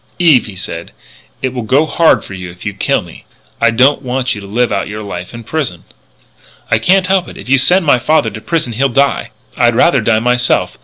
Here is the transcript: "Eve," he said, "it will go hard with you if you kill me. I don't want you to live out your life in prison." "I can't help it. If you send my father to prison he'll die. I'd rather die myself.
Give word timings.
"Eve," 0.17 0.47
he 0.47 0.55
said, 0.55 0.93
"it 1.43 1.53
will 1.53 1.61
go 1.61 1.85
hard 1.85 2.27
with 2.27 2.31
you 2.31 2.49
if 2.49 2.65
you 2.65 2.73
kill 2.73 3.03
me. 3.03 3.23
I 3.61 3.69
don't 3.69 4.01
want 4.01 4.33
you 4.33 4.41
to 4.41 4.47
live 4.47 4.71
out 4.71 4.87
your 4.87 5.03
life 5.03 5.31
in 5.31 5.43
prison." 5.43 5.83
"I 6.71 6.79
can't 6.79 7.05
help 7.05 7.27
it. 7.27 7.37
If 7.37 7.47
you 7.47 7.59
send 7.59 7.85
my 7.85 7.99
father 7.99 8.31
to 8.31 8.41
prison 8.41 8.73
he'll 8.73 8.89
die. 8.89 9.29
I'd 9.55 9.75
rather 9.75 10.01
die 10.01 10.17
myself. 10.19 10.79